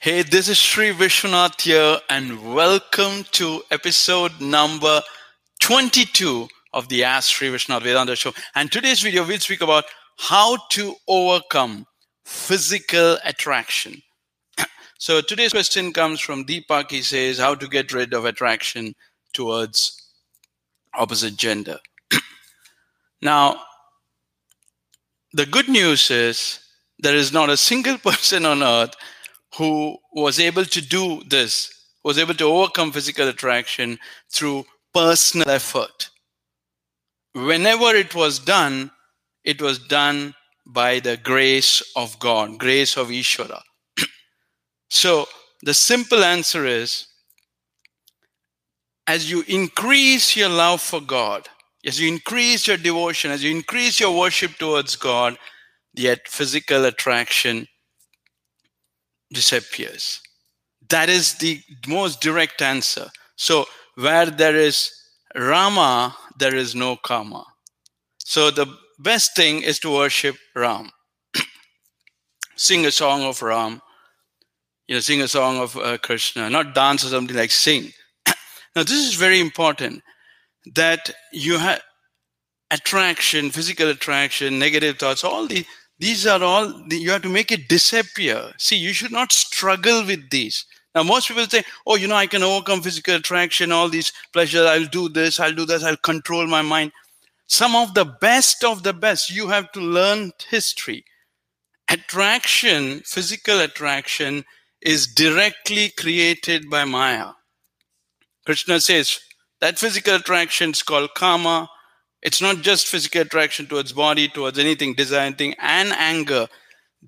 [0.00, 5.02] Hey, this is Sri Vishwanath here, and welcome to episode number
[5.58, 8.32] 22 of the Ask Sri Vishwanath Vedanta Show.
[8.54, 11.84] And today's video, we'll speak about how to overcome
[12.24, 14.00] physical attraction.
[14.98, 16.92] so today's question comes from Deepak.
[16.92, 18.94] He says, How to get rid of attraction
[19.32, 20.00] towards
[20.94, 21.80] opposite gender.
[23.20, 23.62] now,
[25.32, 26.60] the good news is
[27.00, 28.94] there is not a single person on earth
[29.58, 33.98] who was able to do this, was able to overcome physical attraction
[34.30, 36.10] through personal effort.
[37.34, 38.92] Whenever it was done,
[39.42, 40.34] it was done
[40.64, 43.60] by the grace of God, grace of Ishvara.
[44.90, 45.26] so
[45.62, 47.08] the simple answer is
[49.08, 51.48] as you increase your love for God,
[51.84, 55.36] as you increase your devotion, as you increase your worship towards God,
[55.94, 57.66] yet physical attraction
[59.32, 60.20] disappears.
[60.88, 63.10] That is the most direct answer.
[63.36, 64.90] So, where there is
[65.34, 67.44] Rama, there is no kama.
[68.18, 68.66] So, the
[68.98, 70.90] best thing is to worship Ram.
[72.56, 73.80] sing a song of Ram,
[74.86, 77.92] you know, sing a song of uh, Krishna, not dance or something like sing.
[78.76, 80.02] now, this is very important
[80.74, 81.82] that you have
[82.70, 85.64] attraction, physical attraction, negative thoughts, all the
[85.98, 88.52] these are all you have to make it disappear.
[88.58, 90.64] See you should not struggle with these.
[90.94, 94.66] Now most people say oh you know i can overcome physical attraction all these pleasures
[94.66, 96.92] i'll do this i'll do this i'll control my mind.
[97.46, 101.04] Some of the best of the best you have to learn history.
[101.90, 104.44] Attraction physical attraction
[104.82, 107.32] is directly created by maya.
[108.46, 109.18] Krishna says
[109.60, 111.68] that physical attraction is called kama
[112.22, 116.48] it's not just physical attraction towards body, towards anything, desire, thing, and anger.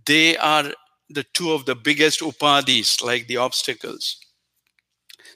[0.06, 0.72] They are
[1.08, 4.16] the two of the biggest upadhis, like the obstacles.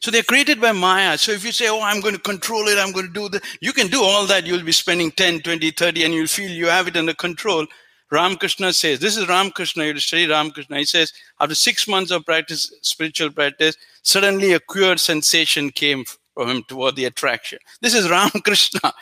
[0.00, 1.18] So they're created by Maya.
[1.18, 3.42] So if you say, oh, I'm going to control it, I'm going to do that,
[3.60, 4.46] you can do all that.
[4.46, 7.66] You'll be spending 10, 20, 30, and you'll feel you have it under control.
[8.10, 10.78] Ramakrishna says, this is Ramakrishna, you study Ramakrishna.
[10.78, 16.48] He says, after six months of practice, spiritual practice, suddenly a queer sensation came from
[16.48, 17.58] him toward the attraction.
[17.80, 18.92] This is Ramakrishna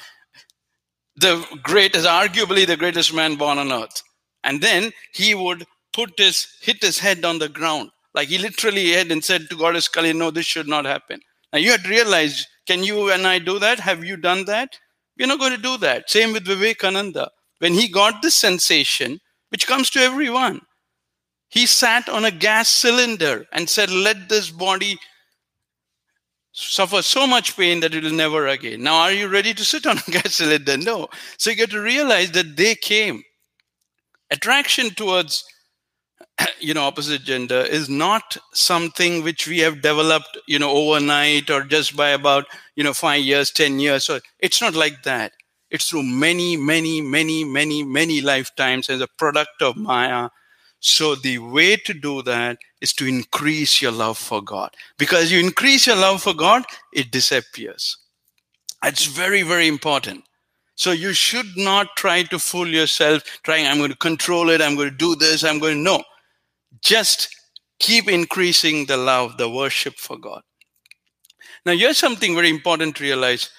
[1.17, 4.03] the greatest, arguably the greatest man born on earth.
[4.45, 7.91] And then he would put his, hit his head on the ground.
[8.15, 11.21] Like he literally hit and said to Goddess Kali, no, this should not happen.
[11.53, 13.81] Now you had realized, can you and I do that?
[13.81, 14.78] Have you done that?
[15.19, 16.11] We're not going to do that.
[16.11, 17.31] Same with Vivekananda.
[17.59, 20.62] When he got this sensation, which comes to everyone,
[21.49, 24.99] he sat on a gas cylinder and said, let this body
[26.52, 28.82] suffer so much pain that it will never again.
[28.82, 30.76] Now, are you ready to sit on a gas cylinder?
[30.76, 31.08] No.
[31.38, 33.22] So you get to realize that they came.
[34.30, 35.44] Attraction towards
[36.60, 41.62] you know opposite gender is not something which we have developed you know overnight or
[41.64, 42.46] just by about
[42.76, 45.32] you know 5 years 10 years so it's not like that
[45.70, 50.28] it's through many many many many many lifetimes as a product of maya
[50.82, 54.75] so the way to do that is to increase your love for God.
[54.98, 57.97] Because you increase your love for God, it disappears.
[58.84, 60.25] It's very, very important.
[60.75, 64.75] So you should not try to fool yourself, trying, I'm going to control it, I'm
[64.75, 66.03] going to do this, I'm going to, no.
[66.81, 67.28] Just
[67.78, 70.43] keep increasing the love, the worship for God.
[71.64, 73.50] Now, here's something very important to realize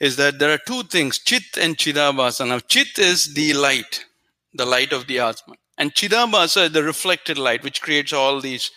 [0.00, 2.48] is that there are two things, chit and chidabhasa.
[2.48, 4.06] Now, chit is the light,
[4.54, 8.70] the light of the Atman and chidabhasa is the reflected light which creates all these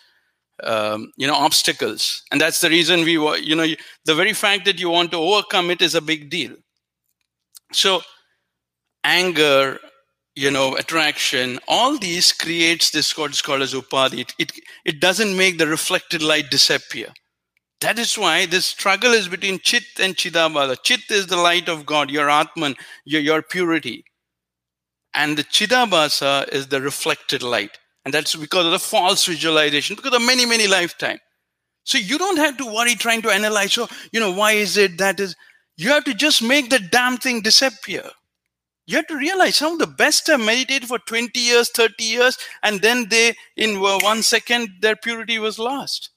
[0.64, 2.24] um, you know obstacles.
[2.32, 3.68] And that's the reason we you know
[4.06, 6.56] the very fact that you want to overcome it is a big deal.
[7.72, 8.02] So
[9.04, 9.78] anger
[10.36, 14.22] you know attraction all these creates this what's called as upadhi.
[14.22, 14.52] It, it,
[14.84, 17.10] it doesn't make the reflected light disappear.
[17.82, 21.86] That is why this struggle is between chit and chidabhasa chit is the light of
[21.86, 24.04] god your atman your, your purity
[25.16, 27.78] and the Chidabhasa is the reflected light.
[28.04, 31.20] And that's because of the false visualization, because of many, many lifetime.
[31.84, 34.98] So you don't have to worry trying to analyze, so, you know, why is it
[34.98, 35.36] that is,
[35.78, 38.04] you have to just make the damn thing disappear.
[38.88, 42.38] You have to realize some of the best have meditated for 20 years, 30 years,
[42.62, 46.12] and then they, in uh, one second, their purity was lost.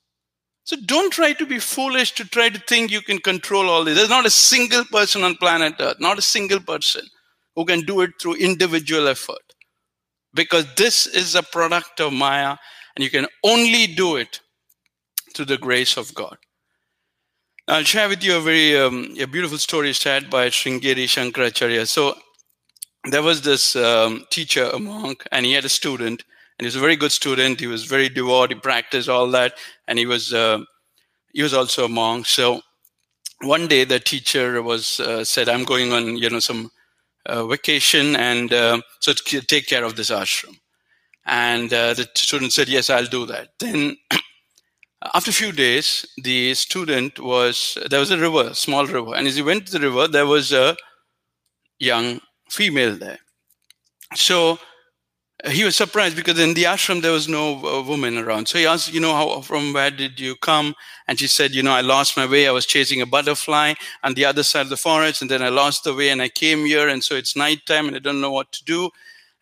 [0.64, 3.96] So don't try to be foolish to try to think you can control all this.
[3.96, 7.02] There's not a single person on planet Earth, not a single person
[7.58, 9.46] who can do it through individual effort.
[10.32, 12.56] Because this is a product of Maya,
[12.94, 14.40] and you can only do it
[15.34, 16.36] through the grace of God.
[17.66, 21.88] I'll share with you a very um, a beautiful story shared by Sringeri Shankaracharya.
[21.88, 22.14] So
[23.10, 26.22] there was this um, teacher, a monk, and he had a student,
[26.58, 27.58] and he was a very good student.
[27.58, 28.50] He was very devout.
[28.50, 29.54] He practiced all that,
[29.88, 30.60] and he was uh,
[31.32, 32.26] he was also a monk.
[32.26, 32.60] So
[33.42, 36.70] one day the teacher was uh, said, "I'm going on, you know, some
[37.46, 40.56] vacation, and uh, so take care of this ashram."
[41.26, 43.96] And uh, the student said, "Yes, I'll do that." Then.
[45.14, 49.36] After a few days, the student was there was a river, small river, and as
[49.36, 50.76] he went to the river, there was a
[51.78, 52.20] young
[52.50, 53.20] female there.
[54.14, 54.58] So
[55.46, 58.48] he was surprised because in the ashram there was no uh, woman around.
[58.48, 60.74] So he asked, you know, how, from where did you come?
[61.06, 62.48] And she said, you know, I lost my way.
[62.48, 65.48] I was chasing a butterfly on the other side of the forest, and then I
[65.48, 68.32] lost the way, and I came here, and so it's nighttime, and I don't know
[68.32, 68.90] what to do.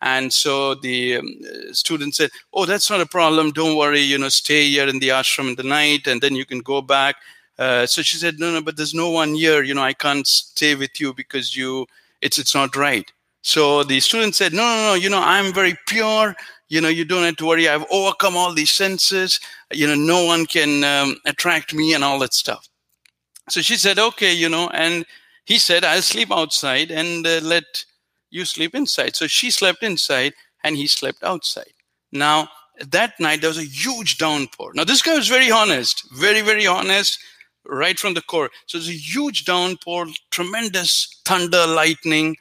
[0.03, 1.27] And so the um,
[1.73, 3.51] student said, "Oh, that's not a problem.
[3.53, 4.01] Don't worry.
[4.01, 6.83] You know, stay here in the ashram in the night, and then you can go
[6.83, 7.17] back."
[7.59, 9.63] Uh, so she said, "No, no, but there's no one here.
[9.63, 11.87] You know, I can't stay with you because you,
[12.21, 13.11] it's it's not right."
[13.47, 16.35] So the student said, no, no, no, you know, I'm very pure.
[16.69, 17.69] You know, you don't have to worry.
[17.69, 19.39] I've overcome all these senses.
[19.73, 22.69] You know, no one can um, attract me and all that stuff.
[23.49, 25.07] So she said, okay, you know, and
[25.45, 27.85] he said, I'll sleep outside and uh, let
[28.31, 29.15] you sleep inside.
[29.15, 30.33] So she slept inside
[30.65, 31.73] and he slept outside.
[32.11, 32.49] Now,
[32.81, 34.73] that night, there was a huge downpour.
[34.75, 37.21] Now, this guy was very honest, very, very honest,
[37.65, 38.51] right from the core.
[38.67, 42.37] So it's a huge downpour, tremendous thunder, lightning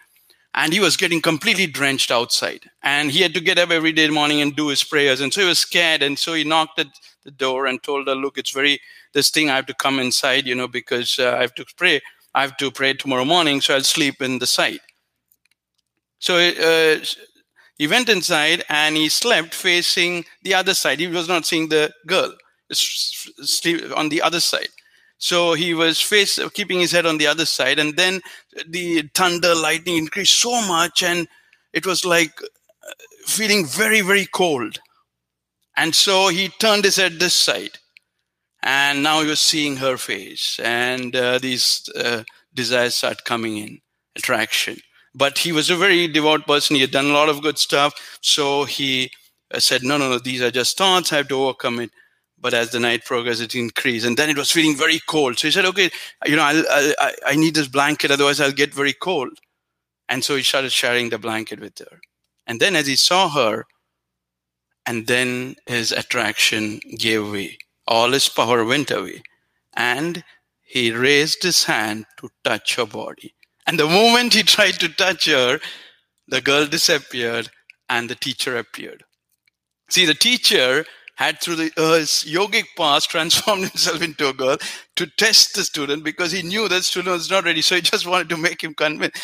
[0.56, 2.70] and he was getting completely drenched outside.
[2.82, 5.20] And he had to get up every day morning and do his prayers.
[5.20, 6.02] And so he was scared.
[6.02, 6.88] And so he knocked at
[7.26, 8.80] the door and told her look it's very
[9.14, 12.00] this thing i have to come inside you know because uh, i have to pray.
[12.36, 14.80] I have to pray tomorrow morning so i'll sleep in the side.
[16.20, 17.04] So uh,
[17.78, 21.00] he went inside and he slept facing the other side.
[21.00, 22.34] He was not seeing the girl.
[22.72, 24.70] Sleep on the other side
[25.18, 28.22] so he was face keeping his head on the other side, and then
[28.68, 31.28] the thunder, lightning increased so much, and
[31.74, 32.92] it was like uh,
[33.26, 34.80] feeling very, very cold.
[35.78, 37.78] And so he turned his head this side,
[38.64, 42.24] and now he was seeing her face, and uh, these uh,
[42.54, 43.80] desires start coming in,
[44.16, 44.78] attraction.
[45.14, 46.76] But he was a very devout person.
[46.76, 49.12] He had done a lot of good stuff, so he
[49.54, 50.20] uh, said, "No, no, no.
[50.20, 51.14] These are just thoughts.
[51.14, 51.92] I have to overcome it."
[52.46, 55.40] But as the night progressed, it increased, and then it was feeling very cold.
[55.40, 55.90] So he said, "Okay,
[56.28, 56.64] you know, I'll,
[57.00, 59.40] I, I need this blanket, otherwise I'll get very cold."
[60.08, 62.00] And so he started sharing the blanket with her.
[62.46, 63.66] And then, as he saw her,
[64.86, 67.58] and then his attraction gave way,
[67.88, 69.24] all his power went away,
[69.74, 70.24] and
[70.62, 73.34] he raised his hand to touch her body.
[73.66, 75.60] And the moment he tried to touch her,
[76.28, 77.50] the girl disappeared,
[77.90, 79.04] and the teacher appeared.
[79.90, 84.58] See, the teacher had through the uh, yogic past transformed himself into a girl
[84.96, 87.62] to test the student because he knew that student was not ready.
[87.62, 89.22] So he just wanted to make him convinced.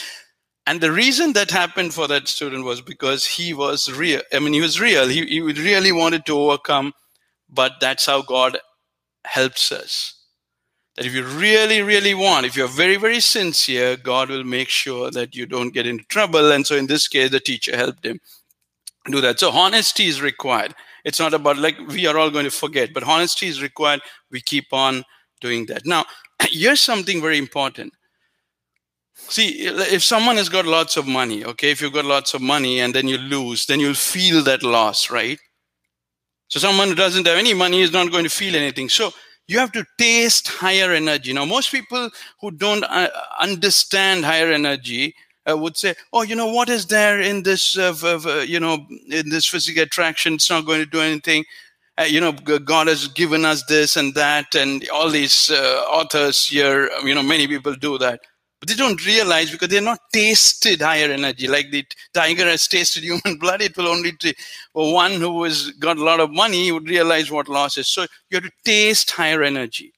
[0.67, 4.21] And the reason that happened for that student was because he was real.
[4.31, 5.07] I mean, he was real.
[5.07, 6.93] He, he really wanted to overcome,
[7.49, 8.59] but that's how God
[9.25, 10.17] helps us.
[10.95, 15.09] That if you really, really want, if you're very, very sincere, God will make sure
[15.09, 16.51] that you don't get into trouble.
[16.51, 18.19] And so in this case, the teacher helped him
[19.09, 19.39] do that.
[19.39, 20.75] So honesty is required.
[21.03, 24.01] It's not about like we are all going to forget, but honesty is required.
[24.30, 25.03] We keep on
[25.39, 25.86] doing that.
[25.86, 26.06] Now,
[26.42, 27.94] here's something very important.
[29.13, 32.80] See, if someone has got lots of money, okay, if you've got lots of money
[32.80, 35.39] and then you lose, then you'll feel that loss, right?
[36.48, 38.89] So someone who doesn't have any money is not going to feel anything.
[38.89, 39.12] So
[39.47, 41.33] you have to taste higher energy.
[41.33, 42.09] Now, most people
[42.42, 43.09] who don't uh,
[43.40, 45.16] understand higher energy,
[45.50, 48.86] uh, would say, "Oh, you know, what is there in this, uh, uh, you know,
[49.10, 50.36] in this physical attraction?
[50.36, 51.45] It's not going to do anything."
[51.98, 56.45] Uh, you know, God has given us this and that, and all these uh, authors
[56.45, 58.21] here, you know, many people do that,
[58.60, 61.48] but they don't realize because they're not tasted higher energy.
[61.48, 64.36] Like the tiger has tasted human blood, it will only t-
[64.74, 67.88] one who has got a lot of money would realize what loss is.
[67.88, 69.94] So you have to taste higher energy.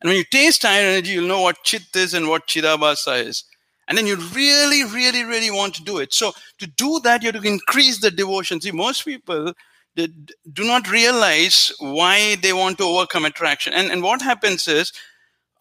[0.00, 3.44] And when you taste higher energy, you'll know what chit is and what chidabhasa is
[3.90, 6.14] and then you really, really, really want to do it.
[6.14, 8.60] So to do that, you have to increase the devotion.
[8.60, 9.52] See, most people
[9.96, 13.72] do not realize why they want to overcome attraction.
[13.72, 14.92] And, and what happens is,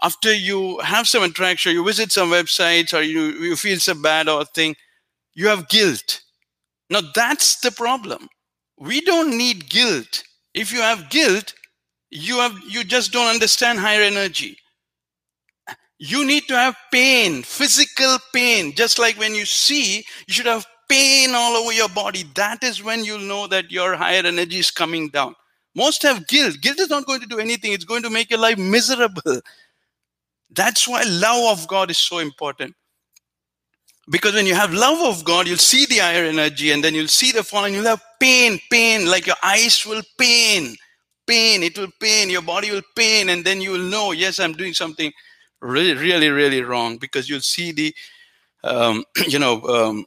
[0.03, 4.29] after you have some attraction, you visit some websites or you, you feel so bad
[4.29, 4.75] or thing,
[5.33, 6.21] you have guilt.
[6.87, 8.27] Now that's the problem.
[8.77, 10.23] We don't need guilt.
[10.53, 11.55] If you have guilt,
[12.11, 14.57] you have you just don't understand higher energy
[15.99, 18.75] you need to have pain, physical pain.
[18.75, 22.25] Just like when you see, you should have pain all over your body.
[22.35, 25.35] That is when you'll know that your higher energy is coming down.
[25.75, 26.57] Most have guilt.
[26.61, 29.41] Guilt is not going to do anything, it's going to make your life miserable.
[30.51, 32.75] That's why love of God is so important.
[34.09, 37.07] because when you have love of God, you'll see the higher energy and then you'll
[37.07, 37.73] see the falling.
[37.73, 40.75] You'll have pain, pain, like your eyes will pain,
[41.27, 41.63] pain.
[41.63, 42.29] It will pain.
[42.29, 43.29] Your body will pain.
[43.29, 45.11] And then you will know, yes, I'm doing something
[45.61, 47.95] really, really, really wrong because you'll see the,
[48.63, 50.05] um, you know, um,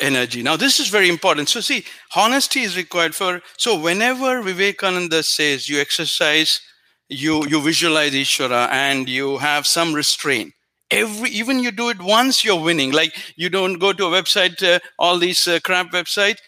[0.00, 0.42] energy.
[0.42, 1.48] Now, this is very important.
[1.48, 1.84] So, see,
[2.14, 3.40] honesty is required for.
[3.56, 6.60] So, whenever Vivekananda says you exercise,
[7.08, 10.54] you you visualize Ishvara and you have some restraint
[10.90, 14.62] every even you do it once you're winning like you don't go to a website
[14.62, 16.38] uh, all these uh, crap website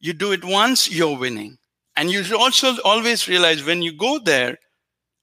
[0.00, 1.56] you do it once you're winning
[1.96, 4.58] and you should also always realize when you go there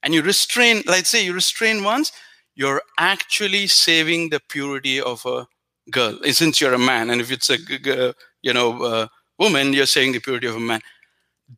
[0.04, 2.12] and you restrain let's say you restrain once
[2.56, 5.48] you're actually saving the purity of a
[5.92, 7.10] girl since you're a man.
[7.10, 7.58] And if it's a
[8.42, 9.08] you know uh,
[9.40, 10.82] woman you're saving the purity of a man.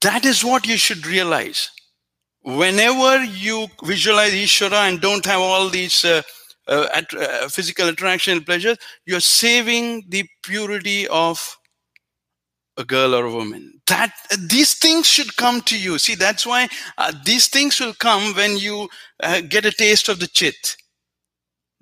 [0.02, 1.70] That is what you should realize.
[2.44, 6.22] Whenever you visualize ishvara and don't have all these uh,
[6.68, 8.75] uh, at, uh, physical attraction and pleasure,
[9.06, 11.58] you're saving the purity of
[12.77, 13.82] a girl or a woman.
[13.88, 15.98] That uh, these things should come to you.
[15.98, 16.67] See, that's why
[16.98, 18.89] uh, these things will come when you
[19.22, 20.75] uh, get a taste of the chit.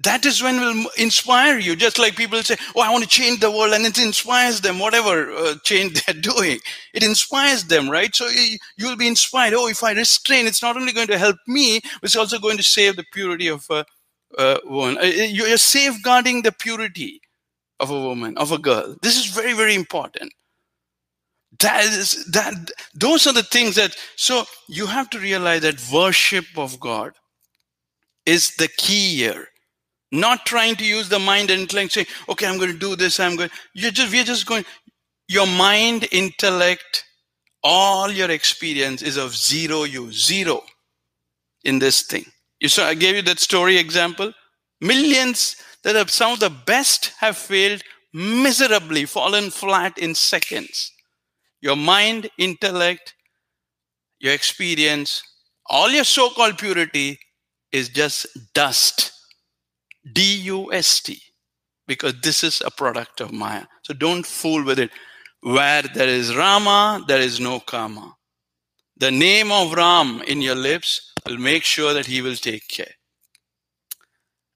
[0.03, 1.75] That is when will inspire you.
[1.75, 4.79] Just like people say, "Oh, I want to change the world," and it inspires them.
[4.79, 6.59] Whatever uh, change they're doing,
[6.93, 8.13] it inspires them, right?
[8.13, 9.53] So you, will be inspired.
[9.53, 12.63] Oh, if I restrain, it's not only going to help me, it's also going to
[12.63, 13.85] save the purity of a
[14.65, 14.97] woman.
[15.03, 17.21] You're safeguarding the purity
[17.79, 18.95] of a woman, of a girl.
[19.01, 20.33] This is very, very important.
[21.59, 22.71] That is that.
[22.95, 23.95] Those are the things that.
[24.15, 27.13] So you have to realize that worship of God
[28.25, 29.47] is the key here.
[30.11, 33.19] Not trying to use the mind and intellect, saying, "Okay, I'm going to do this.
[33.19, 34.65] I'm going." You're just we're just going.
[35.27, 37.05] Your mind, intellect,
[37.63, 40.63] all your experience is of zero use, zero
[41.63, 42.25] in this thing.
[42.59, 44.33] You saw, I gave you that story example.
[44.81, 47.81] Millions that have some of the best have failed
[48.13, 50.91] miserably, fallen flat in seconds.
[51.63, 53.13] Your mind, intellect,
[54.19, 55.23] your experience,
[55.69, 57.17] all your so called purity
[57.71, 59.13] is just dust.
[60.11, 61.21] D U S T.
[61.87, 63.63] Because this is a product of Maya.
[63.83, 64.91] So don't fool with it.
[65.39, 68.13] Where there is Rama, there is no Kama.
[68.97, 72.93] The name of Ram in your lips will make sure that he will take care.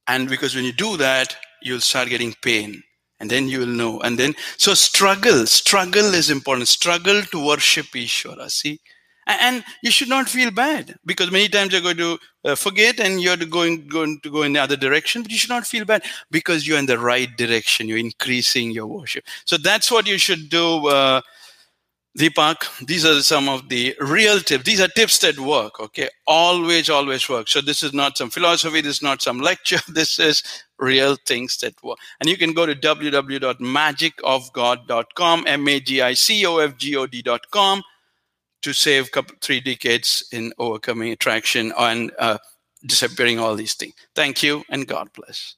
[0.07, 2.83] And because when you do that, you'll start getting pain.
[3.19, 3.99] And then you will know.
[4.01, 6.67] And then, so struggle, struggle is important.
[6.67, 8.49] Struggle to worship Ishvara.
[8.51, 8.79] See?
[9.27, 13.19] And you should not feel bad because many times you're going to uh, forget and
[13.19, 16.03] you're going, going to go in the other direction, but you should not feel bad
[16.31, 17.89] because you're in the right direction.
[17.89, 19.25] You're increasing your worship.
[19.43, 20.87] So that's what you should do.
[20.87, 21.21] Uh,
[22.17, 24.63] Deepak, these are some of the real tips.
[24.63, 26.09] These are tips that work, okay?
[26.25, 27.47] Always, always work.
[27.47, 30.41] So this is not some philosophy, this is not some lecture, this is
[30.79, 31.99] real things that work.
[32.19, 37.83] And you can go to www.magicofgod.com, M-A-G-I-C-O-F-G-O-D.com
[38.63, 42.39] to save three decades in overcoming attraction and uh,
[42.83, 43.93] disappearing all these things.
[44.15, 45.55] Thank you and God bless.